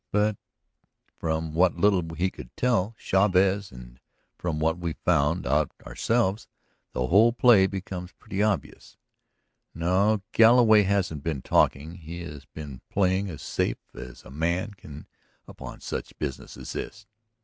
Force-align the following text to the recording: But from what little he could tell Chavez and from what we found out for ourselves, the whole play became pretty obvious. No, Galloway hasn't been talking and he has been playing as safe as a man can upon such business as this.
But 0.11 0.35
from 1.19 1.53
what 1.53 1.75
little 1.77 2.01
he 2.15 2.31
could 2.31 2.57
tell 2.57 2.95
Chavez 2.97 3.71
and 3.71 3.99
from 4.35 4.57
what 4.59 4.79
we 4.79 4.93
found 4.93 5.45
out 5.45 5.71
for 5.77 5.85
ourselves, 5.85 6.47
the 6.91 7.05
whole 7.05 7.31
play 7.31 7.67
became 7.67 8.09
pretty 8.17 8.41
obvious. 8.41 8.97
No, 9.75 10.23
Galloway 10.31 10.81
hasn't 10.81 11.21
been 11.21 11.43
talking 11.43 11.89
and 11.91 11.97
he 11.99 12.23
has 12.23 12.45
been 12.45 12.81
playing 12.89 13.29
as 13.29 13.43
safe 13.43 13.77
as 13.93 14.23
a 14.23 14.31
man 14.31 14.73
can 14.73 15.05
upon 15.47 15.81
such 15.81 16.17
business 16.17 16.57
as 16.57 16.73
this. 16.73 17.05